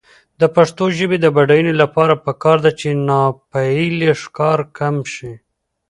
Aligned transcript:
د 0.39 0.41
پښتو 0.55 0.83
ژبې 0.97 1.17
د 1.21 1.27
بډاینې 1.35 1.73
لپاره 1.81 2.13
پکار 2.25 2.57
ده 2.65 2.71
چې 2.79 2.87
ناپییلي 3.09 4.11
ښکار 4.21 4.59
کم 4.77 4.95
شي. 5.13 5.33